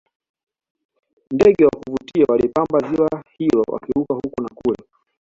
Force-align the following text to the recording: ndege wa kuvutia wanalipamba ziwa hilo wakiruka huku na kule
ndege 1.31 1.65
wa 1.65 1.71
kuvutia 1.77 2.25
wanalipamba 2.29 2.79
ziwa 2.89 3.09
hilo 3.37 3.63
wakiruka 3.67 4.13
huku 4.13 4.41
na 4.41 4.49
kule 4.55 4.77